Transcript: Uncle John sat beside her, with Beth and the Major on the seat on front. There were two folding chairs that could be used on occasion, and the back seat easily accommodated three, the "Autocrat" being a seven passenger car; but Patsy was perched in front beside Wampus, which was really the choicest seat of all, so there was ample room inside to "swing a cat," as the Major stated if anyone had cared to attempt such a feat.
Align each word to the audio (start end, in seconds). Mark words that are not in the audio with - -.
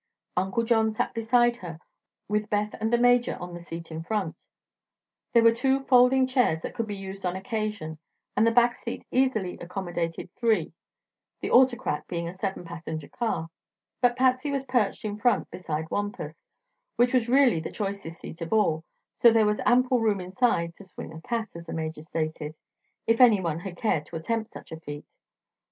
Uncle 0.35 0.63
John 0.63 0.89
sat 0.89 1.13
beside 1.13 1.57
her, 1.57 1.77
with 2.27 2.49
Beth 2.49 2.73
and 2.81 2.91
the 2.91 2.97
Major 2.97 3.37
on 3.39 3.53
the 3.53 3.61
seat 3.61 3.91
on 3.91 4.01
front. 4.01 4.47
There 5.31 5.43
were 5.43 5.53
two 5.53 5.83
folding 5.83 6.25
chairs 6.25 6.63
that 6.63 6.73
could 6.73 6.87
be 6.87 6.95
used 6.95 7.23
on 7.23 7.35
occasion, 7.35 7.99
and 8.35 8.47
the 8.47 8.49
back 8.49 8.73
seat 8.73 9.05
easily 9.11 9.59
accommodated 9.59 10.31
three, 10.35 10.73
the 11.41 11.51
"Autocrat" 11.51 12.07
being 12.07 12.27
a 12.27 12.33
seven 12.33 12.63
passenger 12.65 13.07
car; 13.09 13.49
but 14.01 14.15
Patsy 14.17 14.49
was 14.49 14.63
perched 14.63 15.05
in 15.05 15.19
front 15.19 15.51
beside 15.51 15.91
Wampus, 15.91 16.41
which 16.95 17.13
was 17.13 17.29
really 17.29 17.59
the 17.59 17.71
choicest 17.71 18.21
seat 18.21 18.41
of 18.41 18.51
all, 18.51 18.83
so 19.19 19.29
there 19.31 19.45
was 19.45 19.59
ample 19.67 19.99
room 19.99 20.19
inside 20.19 20.73
to 20.77 20.83
"swing 20.87 21.13
a 21.13 21.21
cat," 21.21 21.49
as 21.53 21.67
the 21.67 21.73
Major 21.73 22.01
stated 22.01 22.55
if 23.05 23.21
anyone 23.21 23.59
had 23.59 23.77
cared 23.77 24.07
to 24.07 24.15
attempt 24.15 24.51
such 24.51 24.71
a 24.71 24.79
feat. 24.79 25.05